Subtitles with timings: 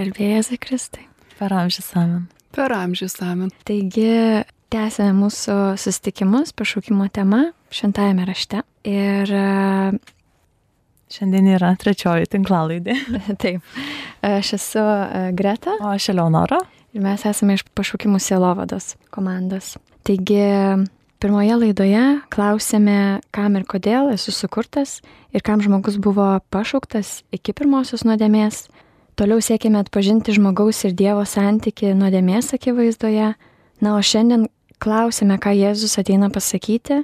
[0.00, 1.02] Garbėjai Kristai.
[1.36, 2.22] Per amžius amen.
[2.56, 3.50] Per amžius amen.
[3.68, 4.06] Taigi,
[4.72, 8.62] tęsėme mūsų susitikimus pašaukimo tema šventajame rašte.
[8.88, 9.28] Ir
[11.10, 12.94] Šiandien yra trečioji tinklalaidė.
[13.42, 13.76] taip,
[14.24, 15.76] aš esu e, Greta.
[15.82, 16.62] O aš Eleonora.
[16.96, 19.74] Ir mes esame iš pašaukimų sielovados komandos.
[20.06, 20.40] Taigi,
[21.20, 23.00] pirmoje laidoje klausėme,
[23.36, 25.02] kam ir kodėl esu sukurtas
[25.36, 28.70] ir kam žmogus buvo pašauktas iki pirmosios nuodėmės.
[29.20, 33.34] Toliau siekėme atpažinti žmogaus ir Dievo santyki nuodėmės akivaizdoje.
[33.84, 34.46] Na, o šiandien
[34.80, 37.02] klausime, ką Jėzus ateina pasakyti.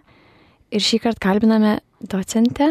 [0.72, 2.70] Ir šį kartą kalbiname docentę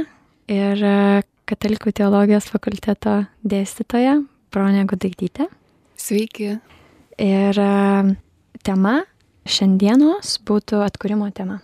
[0.49, 4.17] ir e, Katalikų teologijos fakulteto dėstytoja
[4.49, 5.45] Bronė Gudaigdytė.
[5.93, 6.55] Sveiki.
[7.21, 7.71] Ir e,
[8.65, 8.97] tema
[9.45, 11.61] šiandienos būtų atkūrimo tema.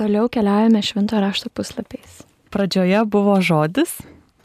[0.00, 2.22] Toliau keliaujame švento rašto puslapiais.
[2.48, 3.98] Pradžioje buvo žodis,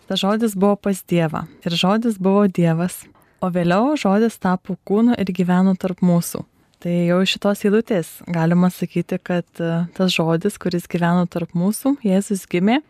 [0.09, 3.03] tas žodis buvo pas Dievą ir žodis buvo Dievas,
[3.43, 6.45] o vėliau žodis tapo kūnu ir gyveno tarp mūsų.
[6.84, 11.95] Tai jau iš šitos eilutės galima sakyti, kad e, tas žodis, kuris gyveno tarp mūsų,
[12.04, 12.82] Jėzus gimė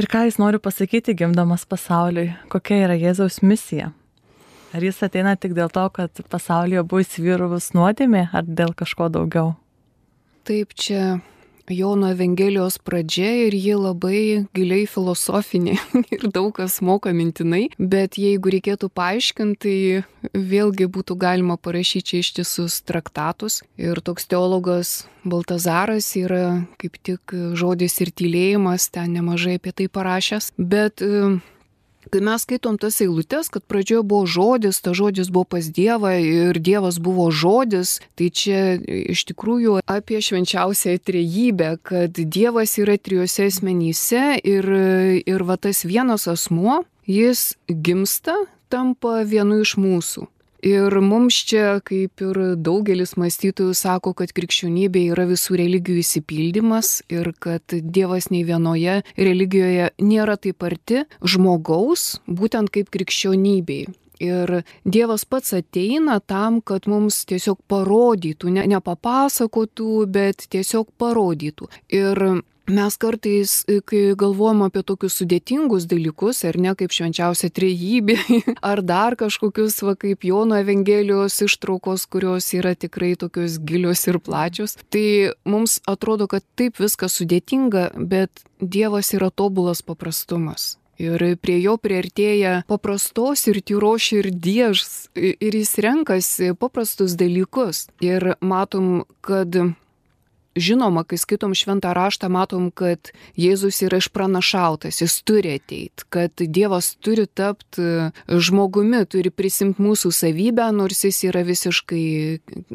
[0.00, 3.90] Ir ką jis nori pasakyti gimdamas pasauliui, kokia yra Jėzaus misija?
[4.72, 9.50] Ar jis ateina tik dėl to, kad pasaulyje buvo įsivyruvus nuodėmė, ar dėl kažko daugiau?
[10.48, 11.18] Taip, čia
[11.74, 14.22] Jono Evangelijos pradžia ir ji labai
[14.56, 15.76] giliai filosofinė
[16.16, 22.20] ir daug kas moka mintinai, bet jeigu reikėtų paaiškinti, tai vėlgi būtų galima parašyti čia
[22.24, 23.60] ištisus traktatus.
[23.80, 30.52] Ir toks teologas Baltazaras yra kaip tik žodis ir tylėjimas, ten nemažai apie tai parašęs,
[30.56, 31.04] bet
[32.08, 36.56] Kai mes skaitom tas eilutes, kad pradžioje buvo žodis, ta žodis buvo pas Dievą ir
[36.56, 44.40] Dievas buvo žodis, tai čia iš tikrųjų apie švenčiausią trejybę, kad Dievas yra trijose asmenyse
[44.40, 44.72] ir,
[45.20, 48.38] ir va tas vienas asmuo, jis gimsta,
[48.72, 50.24] tampa vienu iš mūsų.
[50.60, 57.32] Ir mums čia, kaip ir daugelis mąstytojų sako, kad krikščionybė yra visų religijų įsipildymas ir
[57.40, 63.88] kad Dievas nei vienoje religijoje nėra taip arti žmogaus, būtent kaip krikščionybei.
[64.20, 64.52] Ir
[64.84, 71.70] Dievas pats ateina tam, kad mums tiesiog parodytų, ne, nepapasakotų, bet tiesiog parodytų.
[71.96, 78.16] Ir Mes kartais, e, kai galvojam apie tokius sudėtingus dalykus, ar ne kaip švenčiausia trejybė,
[78.70, 84.76] ar dar kažkokius, va, kaip Jono Evangelijos ištraukos, kurios yra tikrai tokios gilios ir plačios,
[84.86, 90.76] tai mums atrodo, kad taip viskas sudėtinga, bet Dievas yra tobulas paprastumas.
[91.00, 94.82] Ir prie jo priartėja paprastos ir tyros širdies
[95.16, 97.86] ir jis renkasi paprastus dalykus.
[98.04, 99.56] Ir matom, kad
[100.56, 106.94] žinoma, kai skaitom šventą raštą, matom, kad Jėzus yra išpranašautas, jis turi ateiti, kad Dievas
[107.02, 112.04] turi tapti žmogumi, turi prisimti mūsų savybę, nors jis yra visiškai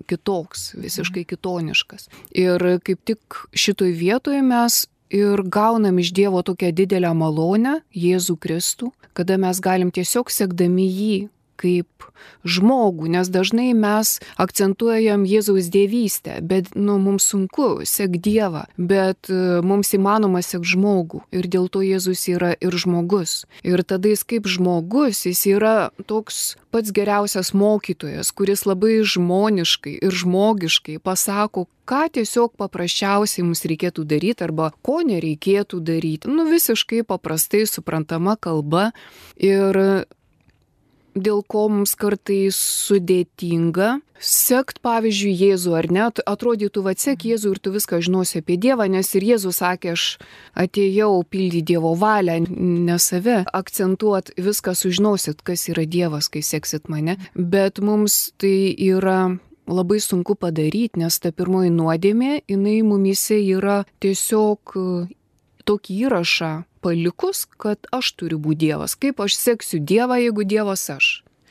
[0.09, 2.09] kitoks, visiškai kitoniškas.
[2.35, 8.91] Ir kaip tik šitoj vietoje mes ir gaunam iš Dievo tokią didelę malonę, Jėzų Kristų,
[9.15, 11.15] kada mes galim tiesiog sekdami jį
[11.59, 12.07] kaip
[12.45, 19.61] žmogų, nes dažnai mes akcentuojam Jėzaus dievystę, bet nu, mums sunku sek Dievą, bet e,
[19.65, 23.43] mums įmanoma sek žmogų ir dėl to Jėzus yra ir žmogus.
[23.65, 30.11] Ir tada jis kaip žmogus, jis yra toks pats geriausias mokytojas, kuris labai žmoniškai ir
[30.11, 36.31] žmogiškai pasako, ką tiesiog paprasčiausiai mums reikėtų daryti arba ko nereikėtų daryti.
[36.31, 38.89] Nu visiškai paprastai suprantama kalba.
[39.39, 40.05] Ir
[41.15, 47.59] dėl ko mums kartais sudėtinga sekt, pavyzdžiui, Jėzų ar ne, atrodytų, va, sek Jėzų ir
[47.63, 50.05] tu viską žinosi apie Dievą, nes ir Jėzus sakė, aš
[50.57, 57.17] atėjau pildyti Dievo valią, ne save, akcentuot viską sužinosit, kas yra Dievas, kai seksit mane,
[57.35, 59.35] bet mums tai yra
[59.67, 64.75] labai sunku padaryti, nes ta pirmoji nuodėmė, jinai mumise yra tiesiog
[65.65, 66.53] tokį įrašą
[66.85, 68.93] palikus, kad aš turiu būti Dievas.
[69.01, 71.07] Kaip aš seksiu Dievą, jeigu Dievas aš?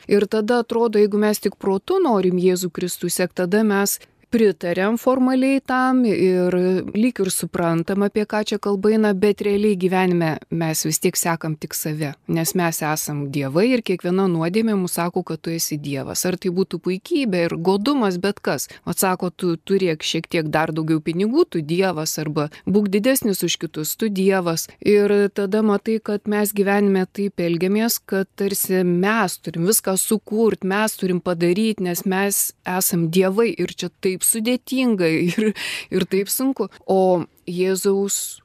[0.07, 3.98] Ir tada atrodo, jeigu mes tik protu norim Jėzų Kristų sekti, tada mes
[4.34, 6.54] pritariam formaliai tam ir
[6.91, 11.54] lyg ir suprantam, apie ką čia kalba eina, bet realiai gyvenime mes vis tiek sekam
[11.54, 16.25] tik save, nes mes esam dievai ir kiekviena nuodėmė mums sako, kad tu esi dievas.
[16.27, 18.66] Ar tai būtų puikybė ir godumas, bet kas.
[18.91, 23.95] Atsako, tu turėk šiek tiek dar daugiau pinigų, tu dievas, arba būk didesnis už kitus,
[23.95, 24.66] tu dievas.
[24.83, 30.98] Ir tada matai, kad mes gyvenime taip elgiamės, kad tarsi mes turim viską sukurti, mes
[30.98, 35.54] turim padaryti, nes mes esam dievai ir čia taip taip sudėtinga ir,
[35.91, 36.71] ir taip sunku.
[36.86, 38.41] O Jėzaus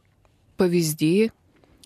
[0.59, 1.31] pavyzdį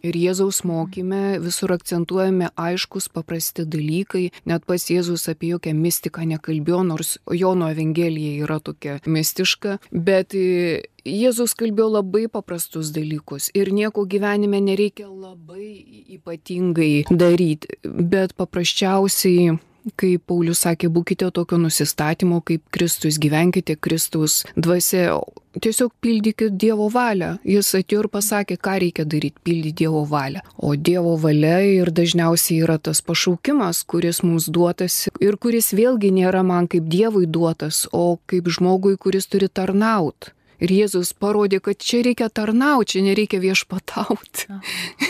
[0.03, 4.33] Ir Jėzaus mokyme visur akcentuojame aiškus, paprasti dalykai.
[4.43, 9.77] Net pas Jėzus apie jokią mistiką nekalbėjo, nors Jono Evangelija yra tokia mistiška.
[9.95, 15.71] Bet e, Jėzus kalbėjo labai paprastus dalykus ir nieko gyvenime nereikia labai
[16.19, 19.53] ypatingai daryti, bet paprasčiausiai
[19.99, 25.17] kaip Paulius sakė, būkite tokio nusistatymo kaip Kristus, gyvenkite Kristus dvasia,
[25.59, 27.35] tiesiog pildykit Dievo valią.
[27.47, 30.43] Jis atėjo ir pasakė, ką reikia daryti, pildyti Dievo valią.
[30.57, 36.45] O Dievo valia ir dažniausiai yra tas pašaukimas, kuris mums duotas ir kuris vėlgi nėra
[36.47, 40.33] man kaip Dievui duotas, o kaip žmogui, kuris turi tarnauti.
[40.63, 44.47] Ir Jėzus parodė, kad čia reikia tarnauti, čia nereikia viešpatauti.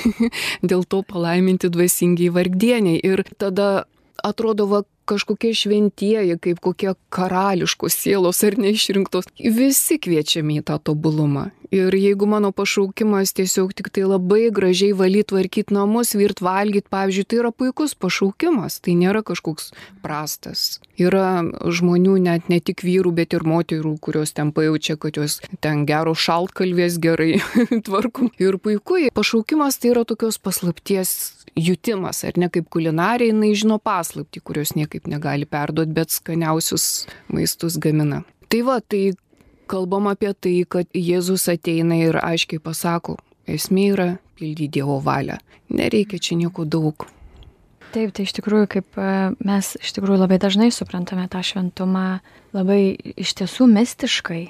[0.70, 3.02] Dėl to palaiminti dvasingiai vargdieniai.
[3.06, 3.84] Ir tada
[4.24, 11.50] atrodo, va, kažkokie šventieji, kaip kokie karališkos sielos ar neišrinktos, visi kviečiami į tą tobulumą.
[11.74, 17.26] Ir jeigu mano pašaukimas tiesiog tik tai labai gražiai valyti, tvarkyti namus, virt valgyti, pavyzdžiui,
[17.26, 19.72] tai yra puikus pašaukimas, tai nėra kažkoks
[20.06, 20.78] prastas.
[21.02, 25.88] Yra žmonių, net ne tik vyrų, bet ir moterų, kurios ten pajaučia, kad jos ten
[25.90, 27.42] gero šaltkalvės gerai
[27.88, 28.30] tvarkom.
[28.38, 34.42] Ir puiku, pašaukimas tai yra tokios paslapties jutimas, ar ne kaip kulinarija, jinai žino paslapti,
[34.42, 38.24] kurios niekaip negali perduoti, bet skaniausius maistus gamina.
[38.50, 39.14] Tai va, tai
[39.70, 43.18] kalbam apie tai, kad Jėzus ateina ir aiškiai pasako,
[43.50, 44.08] esmė yra
[44.38, 45.40] pildyti Dievo valią.
[45.74, 47.08] Nereikia čia nieko daug.
[47.94, 49.08] Taip, tai iš tikrųjų, kaip e,
[49.46, 52.24] mes iš tikrųjų labai dažnai suprantame tą šventumą
[52.56, 54.44] labai iš tiesų mistiškai.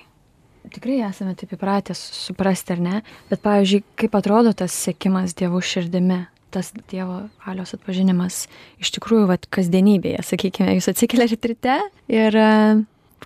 [0.73, 3.01] Tikrai esame taip įpratę suprasti, ar ne?
[3.27, 6.21] Bet, pavyzdžiui, kaip atrodo tas sėkimas Dievo širdimi,
[6.53, 8.45] tas Dievo valios atpažinimas
[8.81, 11.77] iš tikrųjų, vad, kasdienybėje, sakykime, jūs atsikeliate ryte
[12.13, 12.39] ir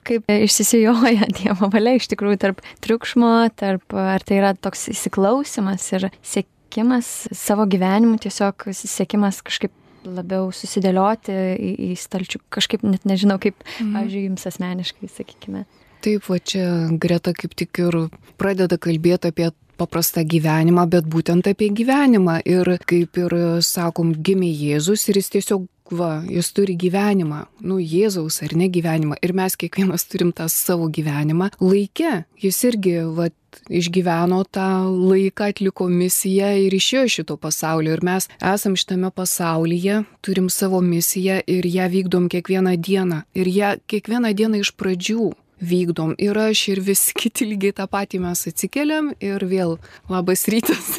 [0.08, 6.10] kaip išsisijoja Dievo valia iš tikrųjų tarp triukšmo, tarp ar tai yra toks įsiklausimas ir
[6.22, 9.74] sėkimas savo gyvenimu, tiesiog sėkimas kažkaip
[10.08, 13.92] labiau susidėlioti į, į stalčių, kažkaip net nežinau, kaip, mm.
[13.96, 15.66] pavyzdžiui, jums asmeniškai, sakykime.
[16.06, 16.64] Taip, va čia
[17.02, 17.98] Greta kaip tik ir
[18.40, 22.42] pradeda kalbėti apie paprastą gyvenimą, bet būtent apie gyvenimą.
[22.46, 28.42] Ir kaip ir sakom, gimė Jėzus ir jis tiesiog va, jis turi gyvenimą, nu, Jėzaus
[28.44, 29.18] ar ne gyvenimą.
[29.24, 31.52] Ir mes kiekvienas turim tą savo gyvenimą.
[31.62, 33.30] Laike jis irgi, va,
[33.70, 37.96] išgyveno tą laiką, atliko misiją ir išėjo šito pasaulio.
[37.96, 43.24] Ir mes esam šitame pasaulyje, turim savo misiją ir ją vykdom kiekvieną dieną.
[43.36, 45.32] Ir ją kiekvieną dieną iš pradžių
[45.62, 46.16] vykdom.
[46.22, 49.78] Ir aš ir visi kiti lygiai tą patį mes atsikeliam ir vėl
[50.12, 50.98] labas rytas.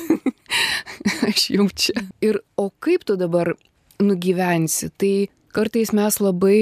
[1.28, 2.06] aš jau čia.
[2.24, 3.54] Ir o kaip tu dabar
[4.02, 4.90] nugyvensi.
[4.96, 5.14] Tai
[5.54, 6.58] kartais mes labai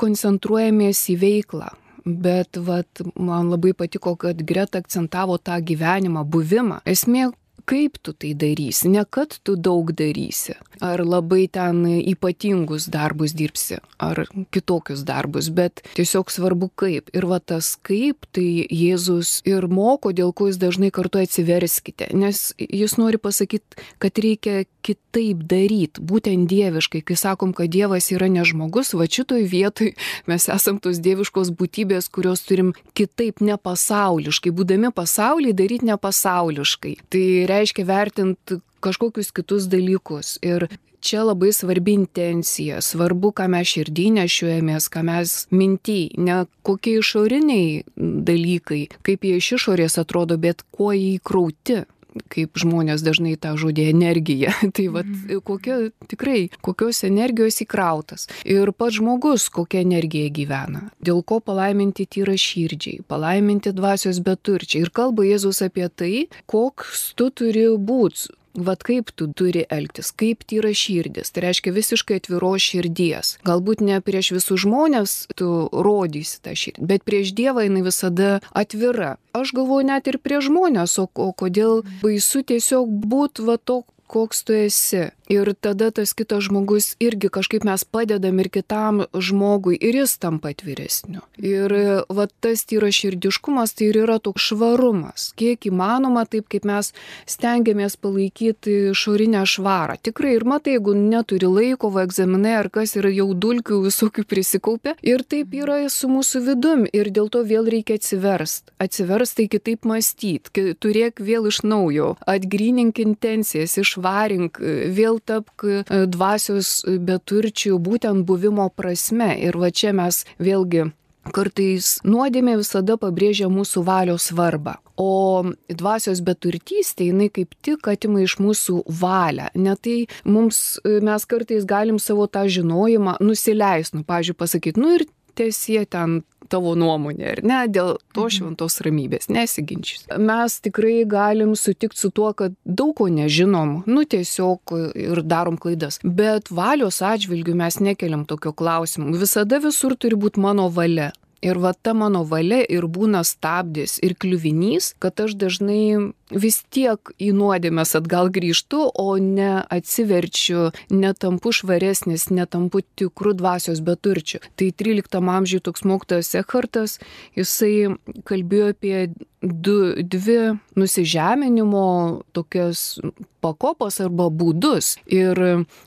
[0.00, 1.72] koncentruojamės į veiklą.
[2.06, 6.78] Bet vat, man labai patiko, kad Greta akcentavo tą gyvenimą, buvimą.
[6.86, 7.32] Esmė,
[7.66, 13.80] kaip tu tai darysi, ne kad tu daug darysi, ar labai ten ypatingus darbus dirbsi,
[13.98, 14.24] ar
[14.54, 17.10] kitokius darbus, bet tiesiog svarbu kaip.
[17.16, 22.52] Ir va tas kaip, tai Jėzus ir moko, dėl ko jis dažnai kartu atsiverskite, nes
[22.58, 28.44] jis nori pasakyti, kad reikia kitaip daryti, būtent dieviškai, kai sakom, kad Dievas yra ne
[28.46, 29.92] žmogus, va šitoj vietoj
[30.30, 36.94] mes esam tos dieviškos būtybės, kurios turim kitaip nepasauliškai, būdami pasaulyje daryti nepasauliškai.
[37.10, 37.24] Tai
[37.56, 40.36] reiškia vertinti kažkokius kitus dalykus.
[40.44, 40.68] Ir
[41.06, 47.84] čia labai svarbi intencija, svarbu, ką mes širdį nešiuojamės, ką mes mintį, ne kokie išoriniai
[47.96, 51.84] dalykai, kaip jie iš išorės atrodo, bet kuo jį įkrauti
[52.32, 54.54] kaip žmonės dažnai tą žodį energija.
[54.76, 55.42] tai vad, mhm.
[55.46, 55.78] kokia
[56.10, 58.28] tikrai, kokios energijos įkrautas.
[58.44, 60.86] Ir pats žmogus, kokia energija gyvena.
[61.02, 64.86] Dėl ko palaiminti tyra širdžiai, palaiminti dvasios beturčiai.
[64.86, 66.14] Ir kalba Jėzus apie tai,
[66.50, 72.20] koks tu turi būti Vat kaip tu turi elgtis, kaip tyra širdis, tai reiškia visiškai
[72.22, 73.36] atviros širdies.
[73.46, 79.16] Galbūt ne prieš visus žmonės tu rodysi tą širdį, bet prieš Dievą jinai visada atvira.
[79.36, 84.44] Aš galvoju net ir prieš žmonės, o, o kodėl baisu tiesiog būt va to, koks
[84.46, 85.08] tu esi.
[85.26, 90.52] Ir tada tas kitas žmogus irgi kažkaip mes padedam ir kitam žmogui ir jis tampa
[90.54, 91.24] atviresniu.
[91.42, 91.72] Ir
[92.06, 95.32] va tas tyra širdiškumas tai ir yra toks švarumas.
[95.34, 96.92] Kiek įmanoma, taip kaip mes
[97.26, 99.98] stengiamės palaikyti šorinę švarą.
[100.06, 104.94] Tikrai ir matai, jeigu neturi laiko, va egzaminai ar kas yra jau dulkių visokių prisikaupę.
[105.02, 106.86] Ir taip yra su mūsų vidum.
[106.94, 108.70] Ir dėl to vėl reikia atsiverst.
[108.78, 110.70] Atsiverst tai kitaip mąstyti.
[110.78, 112.14] Turėk vėl iš naujo.
[112.30, 114.60] Atgrinink intencijas, išvarink vėl
[114.96, 119.34] vėl tapk e, dvasios beturčių būtent buvimo prasme.
[119.40, 120.90] Ir va čia mes vėlgi
[121.34, 124.76] kartais nuodėmė visada pabrėžia mūsų valios svarbą.
[124.96, 129.50] O dvasios beturtystė, jinai kaip tik atima iš mūsų valią.
[129.58, 135.06] Net tai mums, mes kartais galim savo tą žinojimą nusileisti, nu, pažiūrėjau, pasakyti, nu ir
[135.36, 138.34] tiesie ten tavo nuomonė, ar ne, dėl to mhm.
[138.36, 140.06] šventos ramybės, nesiginčys.
[140.18, 146.00] Mes tikrai galim sutikti su tuo, kad daug ko nežinom, nu tiesiog ir darom klaidas.
[146.02, 149.12] Bet valios atžvilgių mes nekeliam tokio klausimo.
[149.16, 151.12] Visada visur turi būti mano valia.
[151.46, 157.12] Ir va ta mano valia ir būna stabdis ir kliuvinys, kad aš dažnai vis tiek
[157.22, 164.42] į nuodėmės atgal grįžtu, o ne atsiverčiu, netampu švaresnis, netampu tikrų dvasios beturčių.
[164.58, 166.98] Tai 13 amžiuje toks mokytojas Ekhartas,
[167.38, 167.94] jisai
[168.26, 168.96] kalbėjo apie
[169.42, 171.86] du, dvi nusižeminimo
[172.34, 172.98] tokias
[173.44, 174.96] pakopas arba būdus.
[175.06, 175.38] Ir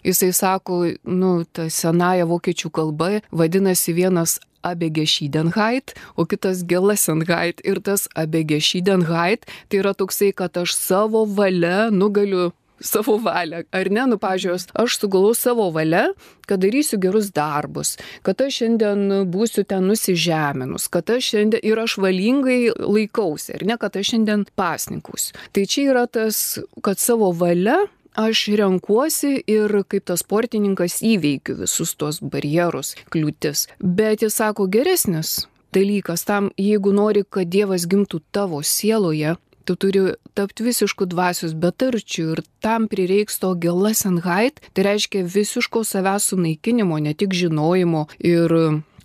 [0.07, 7.61] jisai sako, nu, ta senaja vokiečių kalba vadinasi vienas Abegeschidenheit, o kitas Gelasenheit.
[7.63, 12.51] Ir tas Abegeschidenheit tai yra toksai, kad aš savo valia nugaliu
[12.81, 13.63] savo valią.
[13.75, 16.09] Ar ne, nu, pažiūrėjus, aš sugalau savo valią,
[16.49, 21.99] kad darysiu gerus darbus, kad aš šiandien būsiu ten nusižeminus, kad aš šiandien ir aš
[22.01, 25.37] valingai laikausi, ar ne, kad aš šiandien pasninkusiu.
[25.55, 27.81] Tai čia yra tas, kad savo valia
[28.19, 33.67] aš renkuosi ir kaip tas sportininkas įveikiu visus tuos barjerus, kliūtis.
[33.79, 35.45] Bet jis sako geresnis
[35.75, 39.37] dalykas tam, jeigu nori, kad Dievas gimtų tavo sieloje,
[39.69, 40.01] tu turi
[40.33, 47.13] tapti visiškų dvasios betarčių ir tam prireiks to gelasenheit, tai reiškia visiško savęs sunaikinimo, ne
[47.13, 48.55] tik žinojimo ir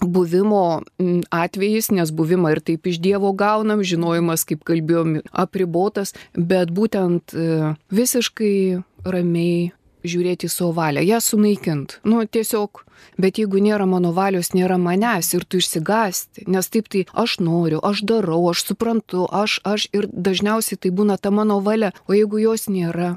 [0.00, 0.82] buvimo
[1.30, 7.74] atvejais, nes buvimą ir taip iš Dievo gaunam, žinojimas, kaip kalbėjom, apribotas, bet būtent e,
[7.94, 9.72] visiškai ramiai
[10.04, 11.98] žiūrėti į savo valią, ją sunaikint.
[12.04, 12.82] Nu, tiesiog,
[13.20, 17.80] bet jeigu nėra mano valios, nėra manęs ir tu išsigasti, nes taip tai aš noriu,
[17.80, 22.42] aš darau, aš suprantu, aš, aš ir dažniausiai tai būna ta mano valia, o jeigu
[22.42, 23.14] jos nėra,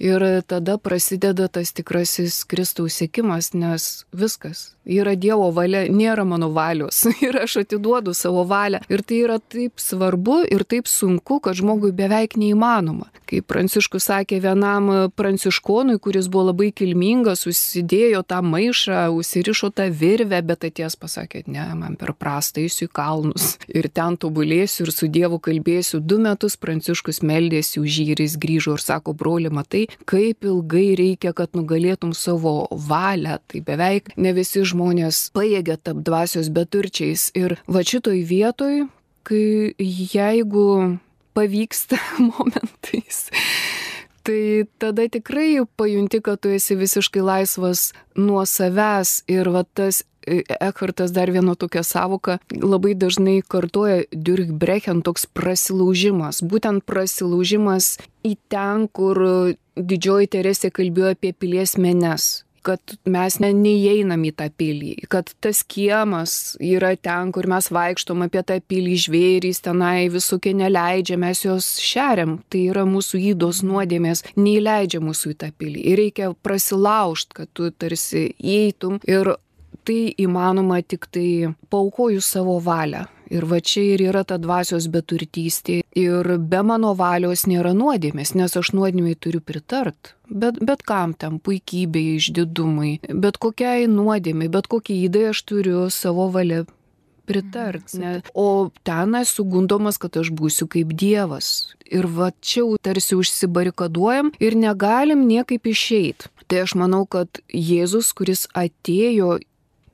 [0.00, 7.04] Ir tada prasideda tas tikrasis Kristaus sėkimas, nes viskas yra Dievo valia, nėra mano valios
[7.26, 8.80] ir aš atiduodu savo valią.
[8.88, 13.10] Ir tai yra taip svarbu ir taip sunku, kad žmogui beveik neįmanoma.
[13.30, 20.40] Kaip Pranciškus sakė vienam pranciškonui, kuris buvo labai kilmingas, užsidėjo tą maišą, užsirišo tą virvę,
[20.46, 25.10] bet atės pasakė, ne, man per prastą eisiu į kalnus ir ten tobulėsiu ir su
[25.12, 26.00] Dievu kalbėsiu.
[26.02, 30.94] Du metus Pranciškus meldėsi už jį ir jis grįžo ir sako, broli, matai, kaip ilgai
[30.98, 33.38] reikia, kad nugalėtum savo valią.
[33.50, 37.30] Tai beveik ne visi žmonės pajėgia tap dvasios beturčiais.
[37.38, 38.84] Ir va šitoj vietoj,
[39.26, 40.98] kai jeigu
[41.36, 41.98] pavyksta
[42.30, 43.28] momentais,
[44.26, 50.04] tai tada tikrai pajunti, kad tu esi visiškai laisvas nuo savęs ir va tas
[50.60, 56.42] Ekhartas dar vieno tokią savoką labai dažnai kartoja Durkbrechen toks prasilaužimas.
[56.44, 59.16] Būtent prasilaužimas į ten, kur
[59.76, 62.30] didžioji Teresė kalbėjo apie pilies menes
[62.62, 68.24] kad mes ne, neįeinam į tą pilį, kad tas kiemas yra ten, kur mes vaikštom
[68.26, 74.24] apie tą pilį žvėrys, tenai visokie neleidžia, mes juos šeriam, tai yra mūsų įdos nuodėmės,
[74.36, 75.86] neįleidžia mūsų į tą pilį.
[75.92, 79.34] Ir reikia prasilaužti, kad tu tarsi įeitum ir
[79.88, 83.06] tai įmanoma tik tai paukojus savo valią.
[83.30, 85.80] Ir va čia ir yra ta dvasios beturtystė.
[85.98, 90.14] Ir be mano valios nėra nuodėmės, nes aš nuodėmiai turiu pritart.
[90.30, 96.28] Bet, bet kam tam puikybei, išdidumai, bet kokiai nuodėmiai, bet kokiai įdai aš turiu savo
[96.34, 96.64] valią
[97.30, 97.94] pritart.
[97.94, 98.20] Ne?
[98.34, 101.74] O ten esu gundomas, kad aš būsiu kaip Dievas.
[101.86, 106.30] Ir va čia tarsi užsibarikaduojam ir negalim niekaip išeiti.
[106.50, 109.38] Tai aš manau, kad Jėzus, kuris atėjo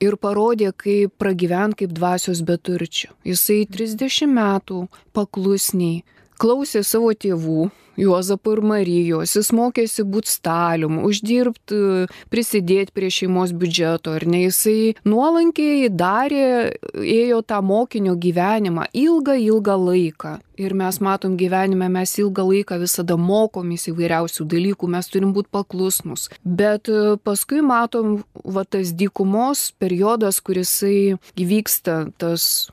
[0.03, 3.11] ir parodė, kaip pragyvent kaip dvasios beturčių.
[3.27, 4.85] Jisai 30 metų
[5.17, 6.03] paklusniai
[6.41, 14.13] klausė savo tėvų, Juozapo ir Marijos, jis mokėsi būti stalium, uždirbti, prisidėti prie šeimos biudžeto,
[14.19, 20.35] ar ne, jisai nuolankiai darė, ėjo tą mokinio gyvenimą ilgą, ilgą laiką.
[20.61, 26.29] Ir mes matom gyvenime, mes ilgą laiką visada mokomės įvairiausių dalykų, mes turim būti paklusnus.
[26.45, 32.67] Bet e, paskui matom, va tas dykumos periodas, kurisai įvyksta, tas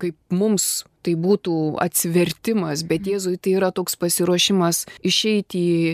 [0.00, 3.14] kaip mums tai būtų atsivertimas, bet mhm.
[3.14, 5.92] Jėzui tai yra toks pasiruošimas išeiti į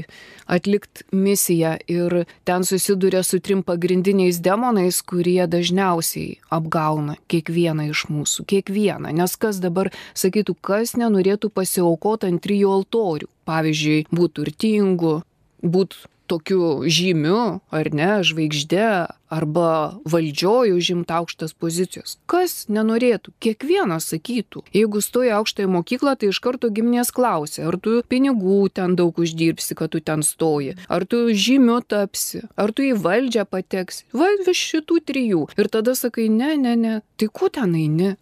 [0.50, 8.44] atlikti misiją ir ten susiduria su trim pagrindiniais demonais, kurie dažniausiai apgauna kiekvieną iš mūsų,
[8.50, 9.14] kiekvieną.
[9.14, 13.30] Nes kas dabar sakytų, kas nenorėtų pasiaukoti ant trijų altorių.
[13.44, 15.14] Pavyzdžiui, būtų turtingu,
[15.61, 18.88] būtų tokiu žymiu, ar ne, žvaigždė,
[19.35, 22.16] arba valdžioj užimti aukštas pozicijos.
[22.31, 24.64] Kas nenorėtų, kiekvienas sakytų.
[24.76, 29.75] Jeigu stoji aukštąją mokyklą, tai iš karto giminės klausia, ar tu pinigų ten daug uždirbsi,
[29.78, 34.07] kad tu ten stoji, ar tu žymiu tapsi, ar tu į valdžią pateksi.
[34.14, 35.47] Va, iš šitų trijų.
[35.59, 38.14] Ir tada sakai, ne, ne, ne, tai ku ten eini?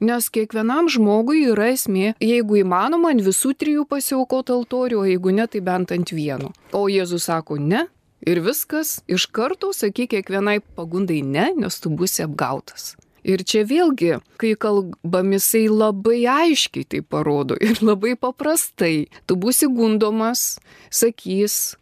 [0.00, 5.44] Nes kiekvienam žmogui yra esmė, jeigu įmanoma, ant visų trijų pasiaukoti altorių, o jeigu ne,
[5.44, 6.54] tai bent ant vieno.
[6.72, 7.84] O Jėzus sako ne.
[8.24, 12.94] Ir viskas iš karto sakyk kiekvienai pagundai ne, nes tu būsi apgautas.
[13.24, 19.10] Ir čia vėlgi, kai kalbam, jisai labai aiškiai tai parodo ir labai paprastai.
[19.28, 20.56] Tu būsi gundomas,
[20.88, 21.76] sakys,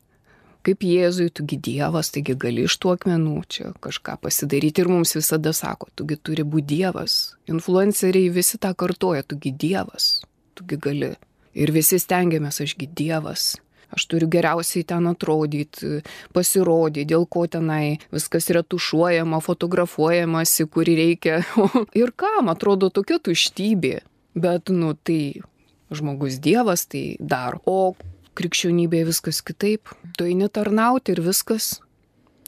[0.68, 5.54] kaip Jėzui, tugi Dievas, taigi gali iš tų akmenų čia kažką pasidaryti ir mums visada
[5.56, 7.14] sako, tugi turi būti Dievas.
[7.48, 10.18] Influenceriai visi tą kartoja, tugi Dievas,
[10.58, 11.14] tugi gali.
[11.58, 13.54] Ir visi stengiamės, ašgi Dievas.
[13.88, 16.02] Aš turiu geriausiai ten atrodyti,
[16.36, 21.38] pasirodyti, dėl ko tenai viskas yra tušuojama, fotografuojamasi, kurį reikia.
[22.02, 23.94] ir kam atrodo tokia tuštybė.
[24.38, 25.40] Bet, nu, tai
[25.88, 27.64] žmogus Dievas tai daro.
[27.64, 27.96] O
[28.38, 29.90] krikščionybėje viskas kitaip.
[30.16, 31.78] Tu eini tarnauti ir viskas.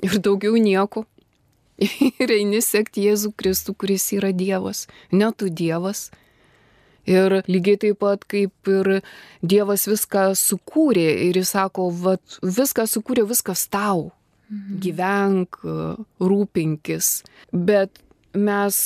[0.05, 1.05] Ir daugiau nieko.
[2.21, 4.85] Ir eini sekti Jėzų Kristų, kuris yra Dievas.
[5.13, 6.11] Ne tu Dievas.
[7.09, 9.01] Ir lygiai taip pat kaip ir
[9.41, 14.11] Dievas viską sukūrė ir jis sako, vat, viską sukūrė, viskas tau.
[14.51, 14.81] Mhm.
[14.85, 15.61] Gyvenk,
[16.21, 17.23] rūpinkis.
[17.53, 18.03] Bet
[18.35, 18.83] mes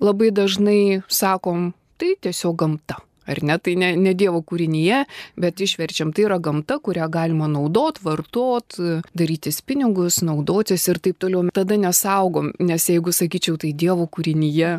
[0.00, 3.02] labai dažnai sakom, tai tiesiog gamta.
[3.28, 5.04] Ar ne, tai ne, ne Dievo kūrinyje,
[5.40, 8.78] bet išverčiam, tai yra gamta, kurią galima naudot, vartot,
[9.12, 11.46] darytis pinigus, naudotis ir taip toliau.
[11.54, 14.78] Tada nesaugom, nes jeigu sakyčiau, tai Dievo kūrinyje.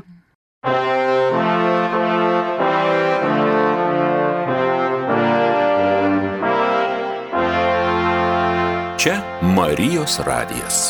[8.99, 9.21] Čia
[9.55, 10.89] Marijos radijas.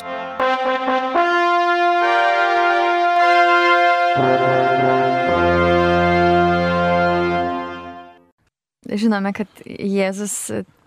[9.02, 10.36] Žinome, kad Jėzus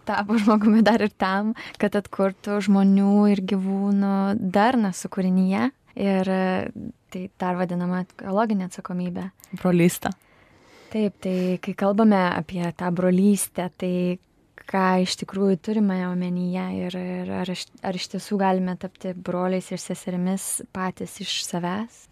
[0.09, 4.16] tapo žmogumi dar ir tam, kad atkurtų žmonių ir gyvūnų
[4.54, 5.71] darną sukūrinyje.
[6.02, 6.28] Ir
[7.12, 9.26] tai dar vadinama ekologinė atsakomybė.
[9.61, 10.14] Brolystė.
[10.92, 14.18] Taip, tai kai kalbame apie tą brolystę, tai
[14.68, 17.53] ką iš tikrųjų turime omenyje ir, ir ar,
[17.85, 22.07] ar iš tiesų galime tapti broliais ir seserimis patys iš savęs?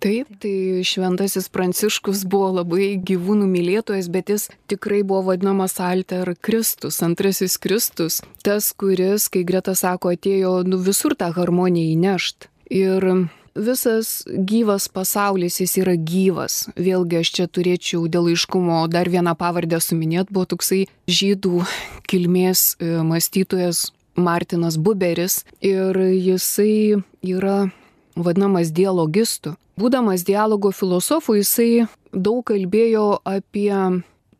[0.00, 7.02] Taip, tai šventasis Pranciškus buvo labai gyvūnų mylėtojas, bet jis tikrai buvo vadinamas Alter Kristus,
[7.04, 12.48] antrasis Kristus, tas, kuris, kai Greta sako, atėjo nu, visur tą harmoniją įnešt.
[12.72, 13.04] Ir
[13.52, 16.62] visas gyvas pasaulis, jis yra gyvas.
[16.80, 21.66] Vėlgi aš čia turėčiau dėl aiškumo dar vieną pavardę suminėti, buvo toksai žydų
[22.08, 27.68] kilmės e, mąstytojas Martinas Buberis ir jisai yra
[28.16, 29.56] vadinamas dialogistu.
[29.80, 33.72] Būdamas dialogo filosofu, jisai daug kalbėjo apie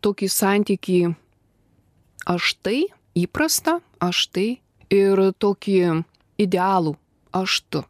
[0.05, 1.01] tokį santykį
[2.29, 2.81] aš tai,
[3.17, 4.49] įprasta, aš tai
[4.93, 6.03] ir tokį
[6.41, 6.97] idealų
[7.37, 7.85] aš tu.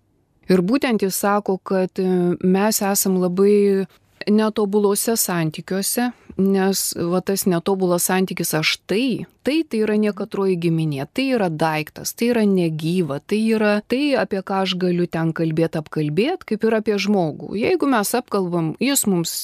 [0.51, 1.99] Ir būtent jis sako, kad
[2.43, 3.87] mes esam labai
[4.29, 11.31] netobuluose santykiuose, nes va tas netobulas santykis aš tai, tai tai yra niekatroji giminė, tai
[11.37, 16.53] yra daiktas, tai yra negyva, tai yra tai, apie ką aš galiu ten kalbėti, apkalbėti,
[16.53, 17.55] kaip ir apie žmogų.
[17.61, 19.35] Jeigu mes apkalbam, jis mums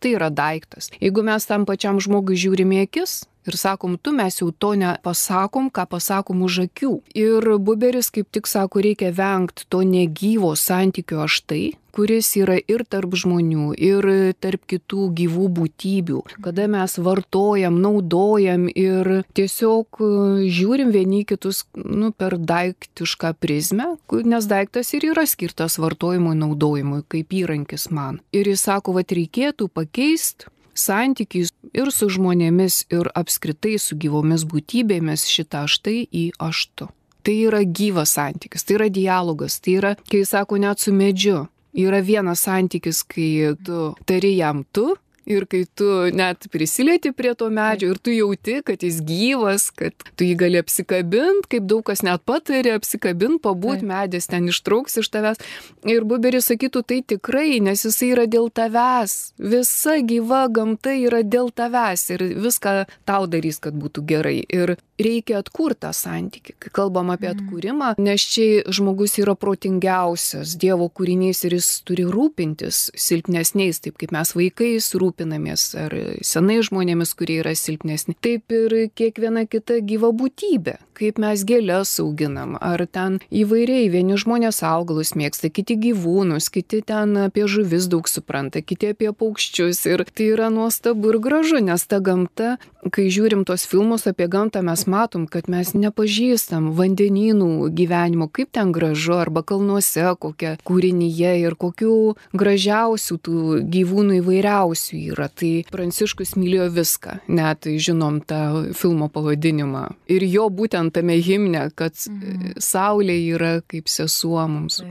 [0.00, 0.88] tai yra daiktas.
[1.00, 5.86] Jeigu mes tam pačiam žmogui žiūrime akis, ir sakom, tu mes jau to nepasakom, ką
[5.90, 6.94] pasakom už akių.
[7.16, 12.84] Ir Buberis kaip tik sako, reikia vengti to negyvo santykio aš tai, kuris yra ir
[12.88, 14.06] tarp žmonių, ir
[14.40, 20.10] tarp kitų gyvų būtybių, kada mes vartojam, naudojam ir tiesiog e,
[20.54, 23.90] žiūrim vieni kitus nu, per daiktišką prizmę,
[24.30, 28.22] nes daiktas ir yra skirtas vartojimui, naudojimui, kaip įrankis man.
[28.32, 35.26] Ir jis sako, kad reikėtų pakeisti santykiai ir su žmonėmis, ir apskritai su gyvomis būtybėmis
[35.30, 36.90] šitą štai į aštu.
[37.20, 41.44] Tai yra gyvas santykis, tai yra dialogas, tai yra, kai sako, net su medžiu.
[41.76, 44.94] Yra vienas santykis, kai tu tari jam tu,
[45.30, 49.94] Ir kai tu net prisilieti prie to medžio ir tu jauti, kad jis gyvas, kad
[50.18, 55.10] tu jį gali apsikabinti, kaip daug kas net patarė, apsikabinti, pabūti, medis ten ištrauks iš
[55.14, 55.42] tavęs.
[55.86, 59.16] Ir buberis sakytų, tai tikrai, nes jisai yra dėl tavęs.
[59.38, 62.74] Visa gyva gamta yra dėl tavęs ir viską
[63.06, 64.38] tau darys, kad būtų gerai.
[64.50, 66.56] Ir reikia atkurtą santykį.
[66.60, 72.90] Kai kalbam apie atkūrimą, nes čia žmogus yra protingiausias Dievo kūrinys ir jis turi rūpintis
[72.98, 78.16] silpnesniais, taip kaip mes vaikais rūpinamės, ar senai žmonėmis, kurie yra silpnesni.
[78.20, 84.60] Taip ir kiekviena kita gyva būtybė, kaip mes gėlės auginam, ar ten įvairiai, vieni žmonės
[84.66, 90.30] augalus mėgsta, kiti gyvūnus, kiti ten apie žuvis daug supranta, kiti apie paukščius ir tai
[90.34, 92.56] yra nuostabu ir gražu, nes ta gamta,
[92.92, 98.72] kai žiūrim tos filmus apie gamtą, mes matom, kad mes nepažįstam vandenynų gyvenimo, kaip ten
[98.74, 101.94] gražu, arba kalnuose kokia kūrinyje ir kokių
[102.36, 103.38] gražiausių tų
[103.72, 105.30] gyvūnų įvairiausių yra.
[105.30, 108.42] Tai Pranciškus mylėjo viską, net žinom tą
[108.76, 109.86] filmo pavadinimą.
[110.10, 112.58] Ir jo būtent tame himne, kad mhm.
[112.60, 114.82] Saulė yra kaip sesuo mums.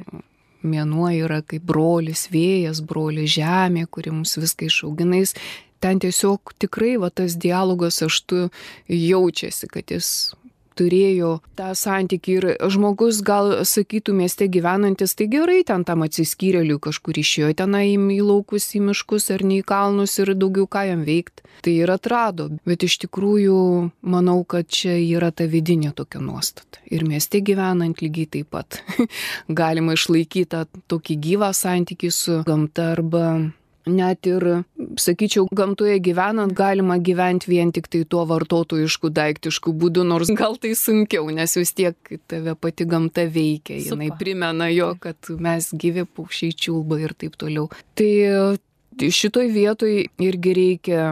[0.59, 5.31] Mėnuo yra kaip brolis, vėjas, brolis žemė, kuri mums viską išauginais
[5.83, 8.43] ten tiesiog tikrai va tas dialogas aš tu
[8.87, 10.11] jaučiasi, kad jis
[10.79, 17.19] turėjo tą santykį ir žmogus gal sakytų mieste gyvenantis, tai gerai ten tam atsiskyrėliui kažkur
[17.19, 21.45] išėjo tenai į laukus, į miškus ar ne į kalnus ir daugiau ką jam veikti.
[21.65, 23.59] Tai ir atrado, bet iš tikrųjų
[24.13, 26.79] manau, kad čia yra ta vidinė tokia nuostata.
[26.89, 28.79] Ir mieste gyvenant lygiai taip pat
[29.61, 33.25] galima išlaikyti tą tokį gyvą santykį su gamta arba
[33.91, 34.45] net ir,
[34.99, 40.75] sakyčiau, gamtoje gyvenant galima gyventi vien tik tai tuo vartotojišku daiktišku būdu, nors gal tai
[40.77, 46.55] sunkiau, nes vis tiek tave pati gamta veikia, jinai primena jo, kad mes gyvi paukščiai
[46.55, 47.69] čiulba ir taip toliau.
[47.99, 48.11] Tai
[48.99, 51.09] šitoj vietoj irgi reikia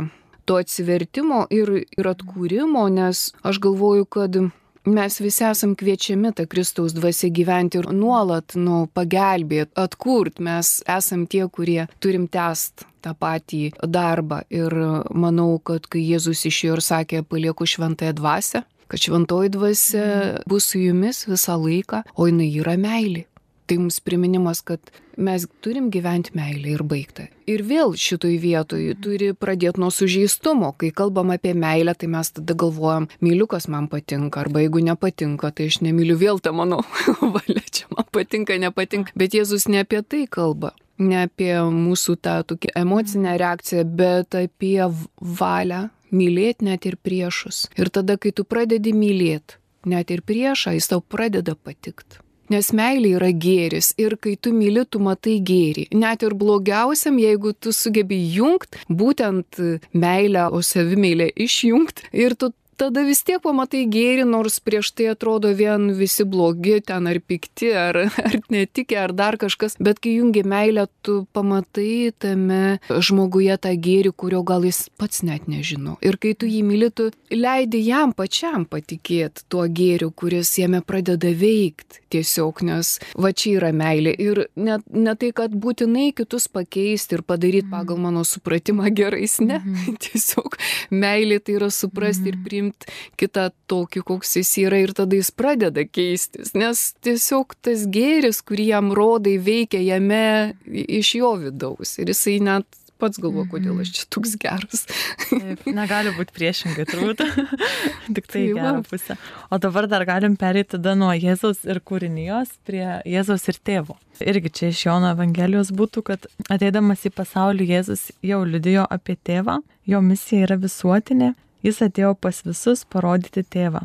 [0.47, 4.39] to atsivertimo ir, ir atkūrimo, nes aš galvoju, kad
[4.87, 10.39] mes visi esam kviečiami tą Kristaus dvasę gyventi ir nuolat, nu, pagelbėti, atkurt.
[10.39, 14.41] Mes esam tie, kurie turim test tą patį darbą.
[14.49, 14.73] Ir
[15.13, 20.05] manau, kad kai Jėzus išėjo ir sakė, palieku šventąją dvasę, kad šventoji dvasia
[20.47, 23.27] bus su jumis visą laiką, o jinai yra meilė.
[23.67, 24.79] Tai mums priminimas, kad
[25.19, 27.25] mes turim gyventi meilę ir baigta.
[27.51, 30.69] Ir vėl šitoj vietoj turi pradėti nuo sužeistumo.
[30.79, 35.51] Kai kalbam apie meilę, tai mes tada galvojam, myliu, kas man patinka, arba jeigu nepatinka,
[35.51, 36.79] tai aš nemyliu vėl tą mano
[37.35, 39.11] valia, čia man patinka, nepatinka.
[39.19, 40.71] Bet Jėzus ne apie tai kalba.
[40.97, 44.79] Ne apie mūsų tą tokią emocinę reakciją, bet apie
[45.19, 45.81] valią
[46.15, 47.67] mylėti net ir priešus.
[47.75, 49.59] Ir tada, kai tu pradedi mylėti
[49.91, 52.23] net ir priešą, jis tau pradeda patikti.
[52.53, 55.87] Nes meilė yra gėris ir kai tu myli, tu matai gėrį.
[55.99, 59.59] Net ir blogiausiam, jeigu tu sugebi jungt būtent
[59.91, 65.51] meilę, o savimeilę išjungt ir tu tada vis tiek pamatai gėri, nors prieš tai atrodo
[65.57, 70.43] vien visi blogi, ten ar pikti, ar, ar netikė, ar dar kažkas, bet kai jungi
[70.47, 75.97] meilę, tu pamatai tame žmoguje tą gėrį, kurio gal jis pats net nežino.
[76.05, 81.33] Ir kai tu jį myli, tu leidi jam pačiam patikėti tuo gėriu, kuris jame pradeda
[81.33, 84.13] veikti tiesiog, nes va čia yra meilė.
[84.21, 87.73] Ir ne, ne tai, kad būtinai kitus pakeisti ir padaryti mhm.
[87.73, 89.59] pagal mano supratimą gerais, ne.
[89.63, 89.97] Mhm.
[90.07, 90.57] Tiesiog
[90.93, 92.45] meilė tai yra suprasti ir mhm.
[92.47, 97.87] priimti priimti kitą tokį, koks jis yra ir tada jis pradeda keistis, nes tiesiog tas
[97.87, 102.65] gėris, kurį jam rodai, veikia jame iš jo vidaus ir jisai net
[102.97, 104.87] pats galvo, kodėl aš čia toks geras.
[105.29, 107.21] Taip, negali būti priešingai, turbūt.
[108.15, 109.17] Tik tai, tai gerą pusę.
[109.53, 113.99] O dabar dar galim perėti tada nuo Jėzaus ir kūrinijos prie Jėzaus ir tėvo.
[114.17, 119.59] Irgi čia iš Jono Evangelijos būtų, kad ateidamas į pasaulį Jėzus jau liudijo apie tėvą,
[119.85, 121.35] jo misija yra visuotinė
[121.67, 123.81] Jis atėjo pas visus parodyti tėvą.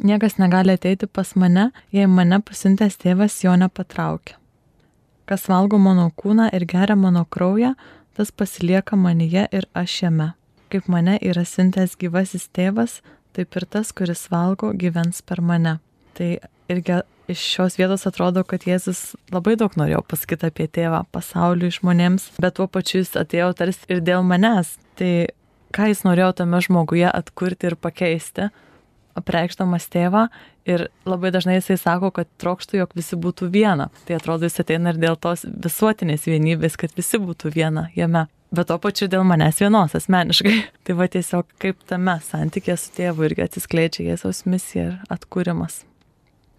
[0.00, 4.38] Niekas negali ateiti pas mane, jei mane pasintęs tėvas jo nepatraukia.
[5.28, 7.74] Kas valgo mano kūną ir geria mano kraują,
[8.16, 10.30] tas pasilieka manyje ir aš jame.
[10.72, 13.02] Kaip mane yra sintęs gyvasis tėvas,
[13.36, 15.76] taip ir tas, kuris valgo, gyvens per mane.
[16.16, 16.30] Tai
[16.72, 22.30] irgi iš šios vietos atrodo, kad Jėzus labai daug norėjo pasakyti apie tėvą pasauliui žmonėms,
[22.40, 24.78] bet tuo pačiu jis atėjo tarsi ir dėl manęs.
[24.96, 25.12] Tai
[25.74, 28.50] ką jis norėjo tame žmoguje atkurti ir pakeisti,
[29.18, 30.26] apreikšdamas tėvą
[30.68, 33.88] ir labai dažnai jisai sako, kad trokštų, jog visi būtų viena.
[34.06, 38.26] Tai atrodo, jis ateina ir dėl tos visuotinės vienybės, kad visi būtų viena jame.
[38.50, 40.56] Bet to pačiu dėl manęs vienos asmeniškai.
[40.86, 45.84] tai va tiesiog kaip tame santykė su tėvu irgi atsiskleidžia Jėzaus misija ir atkūrimas.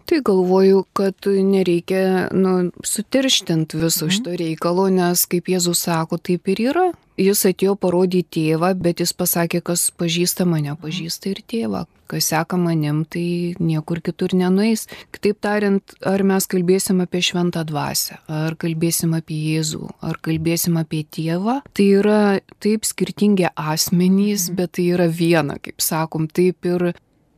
[0.05, 4.15] Tai galvoju, kad nereikia nu, sutirštinti viso mhm.
[4.15, 6.89] šito reikalo, nes kaip Jėzus sako, taip ir yra.
[7.21, 11.83] Jis atėjo parodyti tėvą, bet jis pasakė, kas pažįsta mane, pažįsta ir tėvą.
[12.11, 14.87] Kas seka manim, tai niekur kitur nenueis.
[15.15, 21.05] Kitaip tariant, ar mes kalbėsim apie šventą dvasę, ar kalbėsim apie Jėzų, ar kalbėsim apie
[21.05, 22.23] tėvą, tai yra
[22.63, 24.57] taip skirtingi asmenys, mhm.
[24.57, 26.91] bet tai yra viena, kaip sakom, taip ir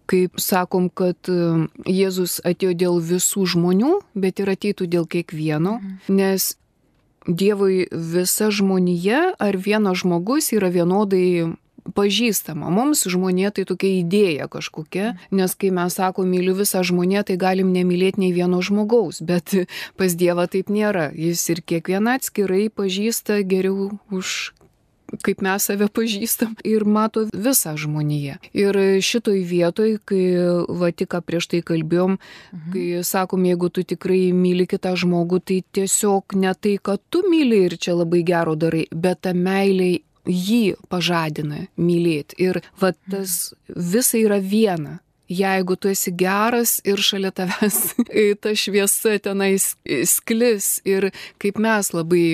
[0.09, 6.53] kaip sakom, kad e, Jėzus atėjo dėl visų žmonių, bet ir ateitų dėl kiekvieno, nes
[7.23, 11.55] Dievui visa žmonija ar vienas žmogus yra vienodai
[11.95, 12.71] pažįstama.
[12.71, 17.73] Mums žmonė tai tokia idėja kažkokia, nes kai mes sakom myliu visą žmonę, tai galim
[17.75, 19.55] nemylėti nei vieno žmogaus, bet
[19.99, 21.11] pas Dievą taip nėra.
[21.11, 24.53] Jis ir kiekvieną atskirai pažįsta geriau už
[25.21, 28.39] kaip mes save pažįstam ir mato visą žmoniją.
[28.57, 30.23] Ir šitoj vietoj, kai
[30.81, 32.71] va tik prieš tai kalbėjom, mhm.
[32.73, 37.65] kai sakom, jeigu tu tikrai myli kitą žmogų, tai tiesiog ne tai, kad tu myli
[37.67, 42.37] ir čia labai gero darai, bet ta meilė jį pažadina mylėti.
[42.43, 44.99] Ir va tas visa yra viena.
[45.33, 47.95] Jeigu tu esi geras ir šalia tavęs
[48.43, 49.73] ta šviesa tenais
[50.05, 51.09] sklis ir
[51.41, 52.25] kaip mes labai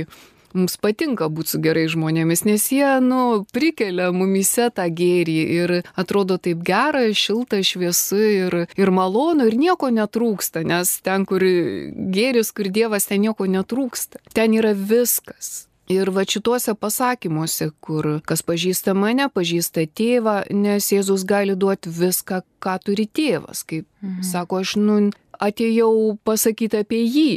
[0.54, 6.40] mums patinka būti su gerai žmonėmis, nes jie, nu, prikelia mumise tą gėrį ir atrodo
[6.42, 12.70] taip gera, šilta, šviesu ir, ir malonu ir nieko netrūksta, nes ten, kur gėris, kur
[12.74, 14.22] Dievas, ten nieko netrūksta.
[14.34, 15.66] Ten yra viskas.
[15.90, 22.44] Ir va šituose pasakymuose, kur kas pažįsta mane, pažįsta tėvą, nes Jėzus gali duoti viską,
[22.62, 23.64] ką turi tėvas.
[23.66, 24.22] Kaip mhm.
[24.22, 25.00] sako, aš nu,
[25.42, 27.32] atėjau pasakyti apie jį,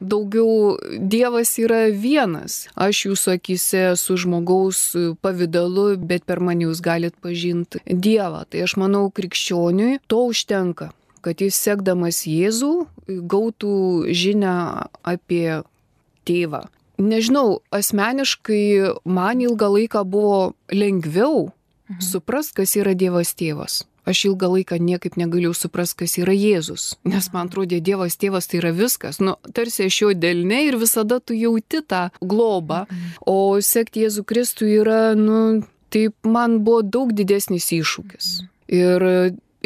[0.00, 2.66] daugiau Dievas yra vienas.
[2.74, 4.92] Aš jūsų akise su žmogaus
[5.24, 8.44] pavydalu, bet per mane jūs galite pažinti Dievą.
[8.50, 10.92] Tai aš manau, krikščioniui to užtenka,
[11.24, 12.72] kad jis sekdamas Jėzų
[13.06, 14.56] gautų žinę
[15.06, 15.62] apie
[16.26, 16.66] tėvą.
[16.96, 22.00] Nežinau, asmeniškai man ilgą laiką buvo lengviau mhm.
[22.00, 26.88] suprast, kas yra Dievas tėvas aš ilgą laiką niekaip negalėjau suprasti, kas yra Jėzus.
[27.08, 29.20] Nes man atrodė, Dievas tėvas tai yra viskas.
[29.20, 32.84] Nu, tarsi aš jo dėlne ir visada tu jauti tą globą.
[33.26, 38.36] O sekti Jėzų Kristų yra, nu, taip man buvo daug didesnis iššūkis.
[38.72, 39.04] Ir